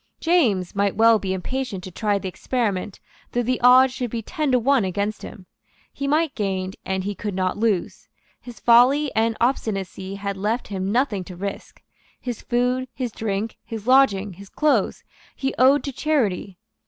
James 0.19 0.73
might 0.73 0.95
well 0.95 1.19
be 1.19 1.31
impatient 1.31 1.83
to 1.83 1.91
try 1.91 2.17
the 2.17 2.27
experiment, 2.27 2.99
though 3.33 3.43
the 3.43 3.61
odds 3.61 3.93
should 3.93 4.09
be 4.09 4.23
ten 4.23 4.51
to 4.51 4.57
one 4.57 4.83
against 4.83 5.21
him. 5.21 5.45
He 5.93 6.07
might 6.07 6.33
gain; 6.33 6.73
and 6.83 7.03
he 7.03 7.13
could 7.13 7.35
not 7.35 7.55
lose. 7.55 8.07
His 8.41 8.59
folly 8.59 9.11
and 9.15 9.37
obstinacy 9.39 10.15
had 10.15 10.37
left 10.37 10.69
him 10.69 10.91
nothing 10.91 11.23
to 11.25 11.35
risk. 11.35 11.83
His 12.19 12.41
food, 12.41 12.87
his 12.95 13.11
drink, 13.11 13.59
his 13.63 13.85
lodging, 13.85 14.33
his 14.33 14.49
clothes, 14.49 15.03
he 15.35 15.53
owed 15.59 15.83
to 15.83 15.91
charity. 15.91 16.57